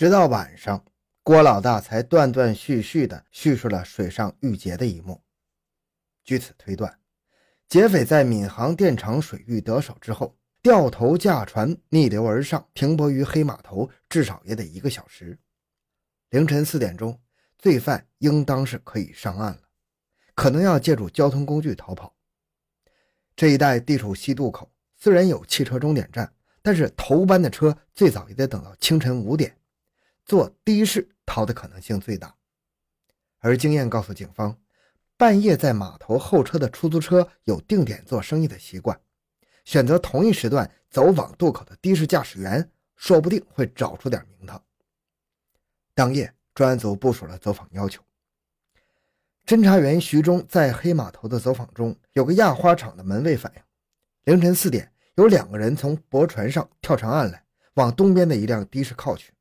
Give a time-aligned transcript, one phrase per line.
[0.00, 0.82] 直到晚上，
[1.22, 5.22] 郭老大才断断续续地叙述了水上遇劫的一幕。
[6.24, 6.98] 据此推断，
[7.68, 15.38] 劫匪在闵行电厂水域得手之后，掉头驾船逆流而上，停泊于黑码头，至少也得一个小时。
[16.30, 17.20] 凌晨四点钟，
[17.58, 19.60] 罪犯应当是可以上岸了，
[20.34, 22.16] 可能要借助交通工具逃跑。
[23.36, 26.32] 这一带地处西渡口，虽然有汽车终点站，
[26.62, 29.54] 但是头班的车最早也得等到清晨五点，
[30.30, 32.32] 坐的士逃的可能性最大。
[33.40, 34.56] 而经验告诉警方，
[35.16, 39.00] 半夜在码头候车的出租车有定点做生意的习惯，
[39.64, 44.62] 选择同一时段走往渡口的的士驾驶员，说不定会找出点名堂。
[45.94, 48.00] 当夜，专案组部署了走访要求。
[49.44, 53.62] 侦查员徐忠在黑码头的走访中，有个压花厂的门卫反映，
[54.26, 57.44] 凌晨四点有两个人从驳船上跳上岸来，
[57.74, 59.32] 往东边的一辆的士靠去。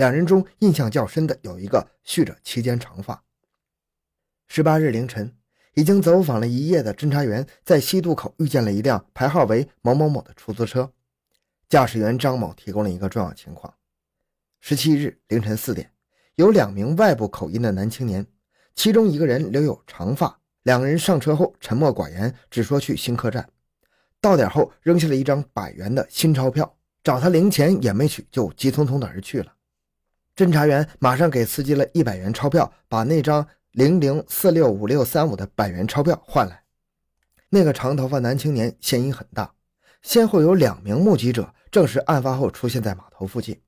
[0.00, 3.22] 两人中印象较深的有一个蓄着齐肩长发。
[4.48, 5.36] 十八日凌晨，
[5.74, 10.90] 已经走访了一夜的侦查员在西渡口遇见了一辆牌号为某某某的出租车，
[11.68, 13.74] 驾驶员张某提供了一个重要情况：
[14.58, 15.92] 十七日凌晨四点，
[16.36, 18.26] 有两名外部口音的男青年。
[18.74, 23.46] 其中一个人留有长发，两人上车后沉默寡言，只说去新客站。
[24.18, 29.52] 到点后扔下了一张百元的新钞票，找他零钱也没取，就急匆匆的而去了。
[30.36, 36.62] 侦查员马上给司机了一百元钞票，把那张零零四六五六三五的百元钞票换来。
[37.48, 39.52] 那个长头发男青年嫌疑很大，
[40.02, 43.60] 先后有两名目击者证实案发后出现在码头附近。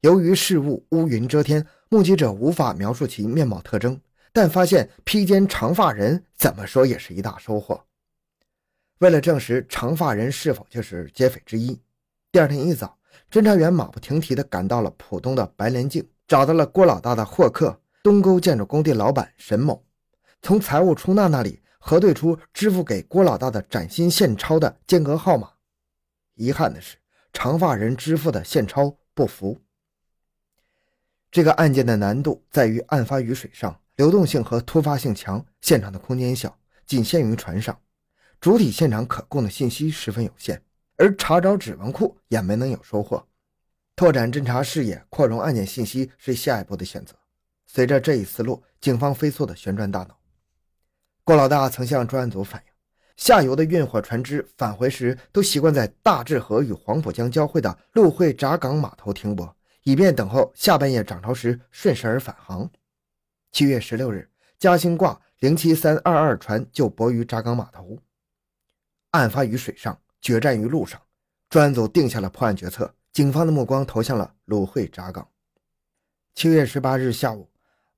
[0.00, 4.00] 由于事物乌云遮天，目击者无法描述其面貌特征。
[4.32, 7.84] 但发现披肩长发人怎么说也是一大收获。
[8.98, 11.76] 为了证实长发人是否就是劫匪之一，
[12.30, 12.96] 第二天一早，
[13.28, 19.84] 侦查员马不停蹄地赶到了浦东的白莲泾，找到了郭老大的获客东沟建筑工地老板沈某，
[20.42, 25.50] 从财务出纳那里核对出支付给郭老大的崭新现钞的间隔号码。
[26.34, 26.96] 遗憾的是，
[27.32, 29.60] 长发人支付的现钞不符。
[31.30, 33.80] 这个案件的难度在于案发于水上。
[33.96, 36.56] 流动性和突发性强，现场的空间小，
[36.86, 37.78] 仅限于船上，
[38.40, 40.62] 主体现场可供的信息十分有限，
[41.00, 43.26] 而查找指纹库也没能有收获。
[43.96, 47.14] 拓展侦查视野，扩容案件信息是下一步的选择。
[47.66, 50.20] 随着这一思路，警方飞速的旋转大脑。
[51.24, 52.72] 郭老大曾向专案组反映，
[53.16, 62.70] 下游的运货船只返回时都习惯在大治河与黄浦江交汇的陆会闸港码头停泊，以便等候下半夜涨潮时顺势而返航。
[63.52, 64.28] 七月十六日，
[64.58, 67.96] 嘉兴挂零七三二二船就泊于闸港码头。
[69.12, 71.00] 案发于水上，决战于路上，
[71.48, 72.94] 专案组定下了破案决策。
[73.12, 75.28] 警方的目光投向了鲁会闸港。
[76.34, 77.50] 七月十八日下午，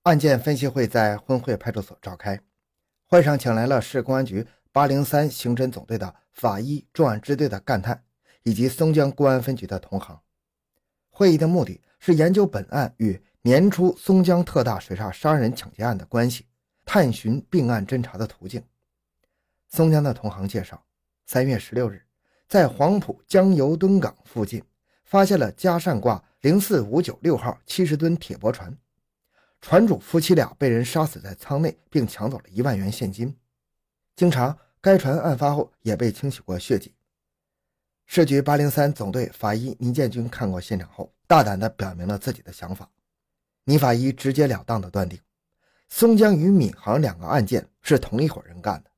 [0.02, 2.40] 案件分析会在婚会派出所召开，
[3.06, 8.02] 会上请来了市公安局八零三刑侦总队的法医重案支队的干探，
[8.42, 10.20] 以及松江公安分局的同行。
[11.10, 13.22] 会议的目的是研究本案与。
[13.44, 16.46] 年初松江特大水闸杀人抢劫案的关系，
[16.84, 18.62] 探寻并案侦查的途径。
[19.68, 20.84] 松江的同行介绍，
[21.26, 22.06] 三月十六日，
[22.52, 24.62] 在黄埔江油墩港附近，
[25.06, 28.76] 发现了嘉善挂零四五九六号七十吨铁驳船，
[29.62, 33.34] 船主夫妻俩被人杀死在舱内，并抢走了一万元现金。
[34.14, 36.94] 经查，该船案发后也被清洗过血迹。
[38.04, 42.86] 市局八零三总队法医倪建军看过现场后，大胆地表明了自己的想法。
[43.64, 45.18] 倪法医直截了当地断定，
[45.88, 48.90] 松江与闵行两个案件是同一伙人干的。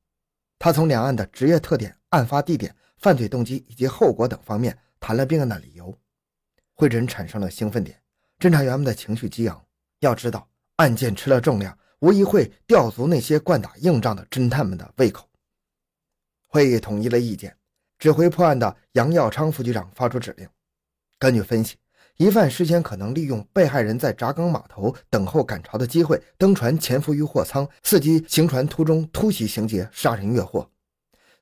[0.58, 5.94] 他从两岸的职业特点、案发地点、犯罪动机以及后果等方面谈了并案的理由。
[6.72, 8.00] 会诊产生了兴奋点，
[8.38, 9.62] 侦查员们的情绪激昂。
[10.00, 15.28] 要知道，案件吃了重量，无疑会吊足那些惯打硬仗的侦探们的胃口。
[16.48, 17.54] 会议统一了意见，
[17.98, 20.48] 指挥破案的杨耀昌副局长发出指令：
[21.18, 21.76] 根据分析。
[22.16, 30.70] 疑犯事先可能利用被害人在闸港码头等候赶潮的机会，登船潜伏于货舱，伺机行船途中突袭行劫，杀人越货。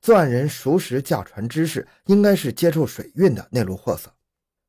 [0.03, 4.13] 作案人熟识驾船知识，应该是接触水运的内陆货色。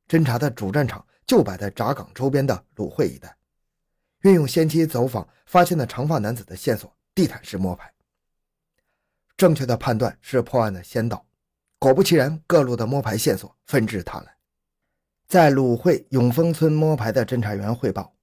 [0.06, 3.36] 侦查的主战场就摆在闸港周边的鲁会一带，
[4.20, 7.92] 运用先期走访发现的长发男子的线索，地毯式摸排。
[9.36, 11.26] 正确的判断是破案的先导。
[11.80, 14.37] 果不其然，各路的摸排线索纷至沓来。
[15.26, 18.14] 在鲁会永丰村摸排的侦查员汇报，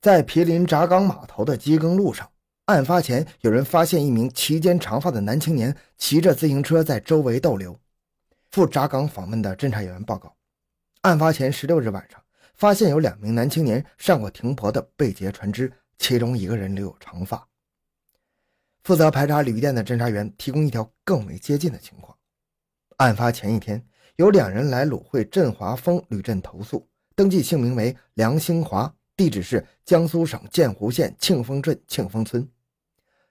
[0.00, 2.30] 在毗邻闸港码头的机耕路上，
[2.66, 7.78] 案发前有人发现一名齐肩长发的男青年骑着自行车在周围逗留。
[8.50, 10.36] 赴闸港访问的侦查员报告，
[11.00, 12.22] 案发前十六日晚上，
[12.54, 17.48] 发现有两名男青年上过停泊的被劫船只，其中一个人留有长发。
[18.84, 22.16] 负责排查旅店的侦查员提供一条更为接近的情况：
[22.98, 23.84] 案发前一天，
[24.16, 32.48] 有两人来鲁汇振华峰旅镇投宿，登记姓名为梁兴华，地址是江苏省建湖县庆丰镇庆丰村。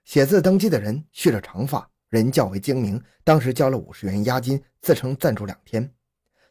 [0.04, 5.92] 写字登记的人蓄着长发，人较为精明，当时交了五十元押金，自称暂住两天。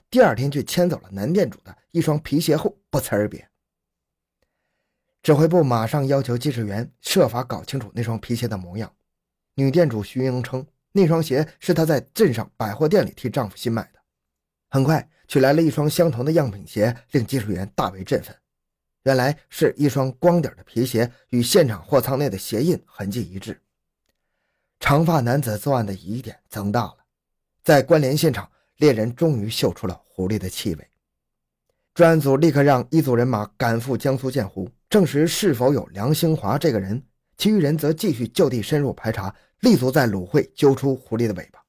[0.09, 3.47] 第二天却牵走了男店主的一双皮鞋后不辞而别。
[5.23, 8.91] 指挥部马上要求技术员设法搞清楚那双皮鞋的模样。
[9.53, 13.99] 女店主徐英称，那双鞋是她在镇上百货店里替丈夫新买的。
[14.69, 18.35] 很快取来了一双相同的样品鞋，令技术员大为振奋。
[19.03, 23.61] 原来是一双光底的皮鞋，与现场货仓内的鞋印痕迹一致。
[24.79, 26.97] 长发男子作案的疑点增大了，
[27.63, 28.49] 在关联现场。
[28.77, 30.89] 猎人终于嗅出了狐狸的气味，
[31.93, 37.03] 专案组立刻让一组人马赶赴江苏建湖，证实是否有梁兴华这个人。
[37.37, 41.63] 其余人则继续就地深入排查，立足在鲁会揪出狐狸的尾巴。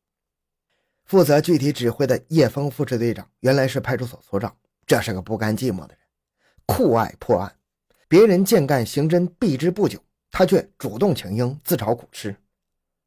[1.05, 4.57] 负责具体指挥的叶峰副支队长原来是派出所所长，
[4.87, 5.99] 这是个不甘寂寞的人，
[6.75, 7.55] 酷爱破案。
[8.09, 9.99] 别人见干刑侦避之不久，
[10.31, 12.35] 他却主动请缨，自找苦吃。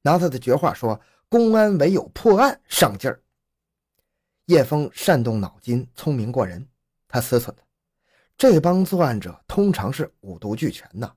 [0.03, 3.19] 拿他的绝话说：“公安唯有破案上劲儿。”
[4.45, 6.67] 叶枫善动脑筋，聪明过人。
[7.07, 7.51] 他思忖
[8.37, 11.11] 这帮作案者通常是五毒俱全呐。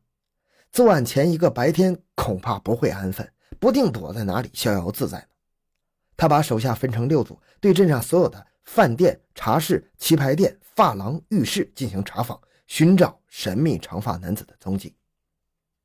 [0.73, 5.27] 作案前一个白天，恐怕不会安分，不定躲在哪里逍遥自在呢。
[6.17, 14.95] 他把手下分成六组，对镇上所有的饭店、茶室、棋牌店、发廊、浴室进行查访，寻找神秘长发男子的踪迹。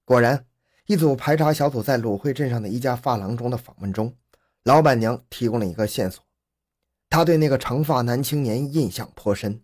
[0.03, 0.45] 果然，
[0.85, 4.13] 一组排查小组在鲁汇镇上的一家发廊中的访问中，
[4.63, 6.21] 老板娘提供了一个线索。
[7.09, 9.63] 她对那个长发男青年印象颇深。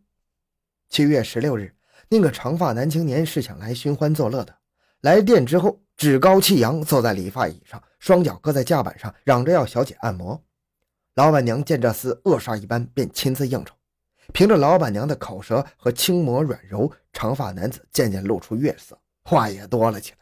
[0.87, 1.75] 七月十六日，
[2.07, 4.57] 那个长发男青年是想来寻欢作乐的。
[5.01, 10.41] 来店之后，趾高气扬，坐在理发椅上，双脚搁在架板上，嚷着要小姐按摩。
[11.19, 13.75] 老板娘见这厮恶煞一般，便亲自应酬。
[14.31, 20.19] 凭着老板娘的口舌和轻磨软柔，长发男子渐渐露出月色，话也多了起来。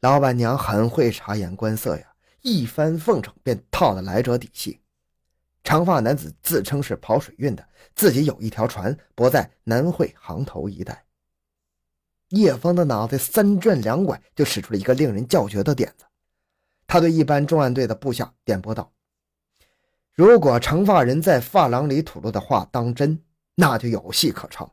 [0.00, 2.12] 老板娘很会察言观色呀，
[2.42, 4.80] 一番奉承便套了来者底细。
[5.62, 7.64] 长发男子自称是跑水运的，
[7.94, 11.04] 自己有一条船泊在南汇航头一带。
[12.30, 16.04] 叶枫的脑袋三转两拐，就使出了一个令人叫绝的点子。
[16.88, 18.92] 他对一般重案队的部下点拨道
[20.16, 23.22] ：“如果长发人在发廊里吐露的话当真，
[23.54, 24.72] 那就有戏可唱。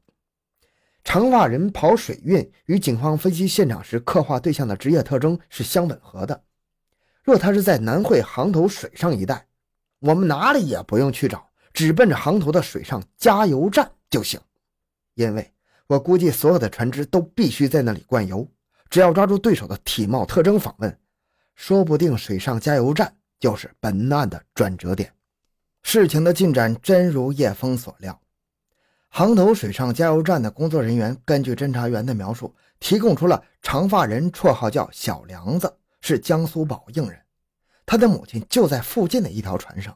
[1.03, 6.43] 长发人跑水运与警方分析现场时刻画对象的职业特征是相吻合的。
[7.23, 9.45] 若他是在南汇航头水上一带。”
[9.99, 14.39] 我们哪里也不用去找，只奔着航头的水上加油站就行。
[15.15, 15.53] 因为
[15.87, 18.49] 我估计所有的船只都必须在那里灌油。
[18.89, 20.99] 只要抓住对手的体貌特征访问，
[21.55, 25.13] 说不定水上加油站就是本案的转折点。
[25.83, 28.19] 事情的进展真如叶枫所料，
[29.09, 35.71] 航头水上加油站的工作人员根据侦查员的描述，提供出了长发人，绰号叫小梁子，
[36.01, 37.19] 是江苏宝应人。
[37.85, 39.95] 他的母亲就在附近的一条船上。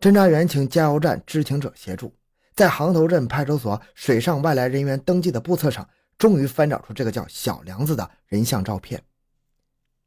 [0.00, 2.14] 侦查员请加油站知情者协助，
[2.54, 5.86] 在航头镇派出所水上外来人员登记的簿册上，
[6.16, 9.02] 终于翻找出这个叫小梁子的人像照片。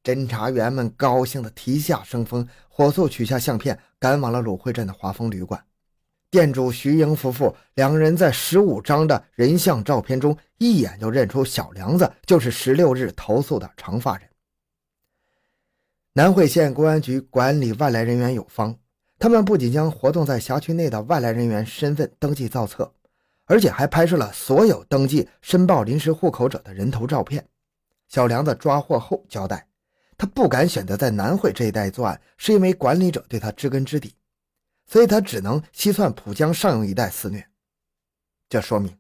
[0.04, 5.64] 侦查员们高兴的啼下生风，火速取下相片，赶往了鲁汇镇的华丰旅馆。
[6.32, 14.30] 店主徐英夫妇两人在十五张的人像照片中，一眼就认出小梁子就是十六日投诉的长发人。
[16.14, 18.76] 南汇县公安局管理外来人员有方，
[19.18, 22.94] 他们不仅将活动在辖区内的外来人员身份登记造册，
[23.46, 27.44] 而且还拍摄了所有登记申报临时户口者的人头照片。
[28.08, 29.66] 小梁子抓获后交代，
[30.20, 34.14] 他不敢选择在南汇这一带作案，是因为管理者对他知根知底，
[34.86, 37.50] 所以他只能西窜浦江上游一带肆虐。
[38.50, 38.94] 这说明，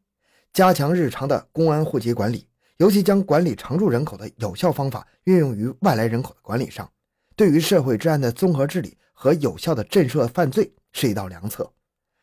[0.53, 2.47] 加强日常的公安户籍管理，
[2.77, 6.89] 尤其将管理常住人口的有效方法运用于外来人口的管理上。
[7.35, 11.69] 对于社会治安的综合治理和有效的震慑犯罪是一道良策，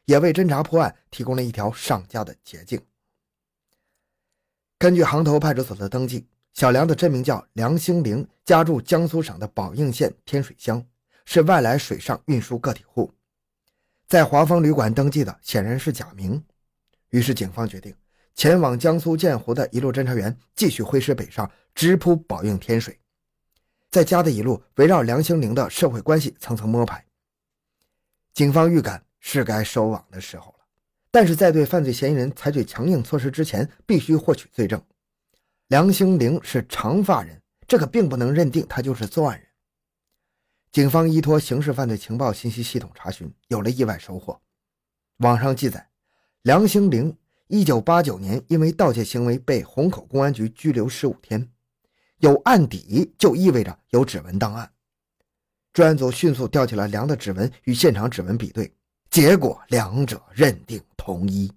[0.06, 2.80] 也为侦查破案提供了一条上佳的捷径。
[4.78, 10.82] 根据航头派出所的登记，小梁的真名叫梁兴玲，家住江苏省的宝应县天水乡，
[11.26, 13.12] 是外来水上运输个体户，
[14.08, 16.42] 在华丰旅馆登记的显然是假名。
[17.10, 17.94] 于是警方决定
[18.34, 22.98] 前往江苏建湖的一路侦查员继续挥师北上，直扑宝应天水。
[23.90, 27.04] 在家的一路围绕梁兴玲的社会关系层层摸排，
[28.32, 30.64] 警方预感是该收网的时候了。
[31.10, 34.82] 但是在对犯罪嫌疑人采取强硬措施之前，必须获取罪证。
[35.68, 39.48] 梁兴玲是长发人，这可并不能认定他就是作案人。
[40.70, 44.40] 警方依托刑事犯罪情报信息系统查询，有了意外收获。
[45.16, 45.88] 网上记载，
[46.42, 47.16] 梁兴玲
[47.48, 51.50] 1989年因为盗窃行为被虹口公安局拘留十五天，
[52.18, 54.70] 有案底就意味着有指纹档案。
[55.72, 58.72] 专案组迅速调取了梁的指纹与现场指纹比对，
[59.10, 61.52] 结果两者认定同一。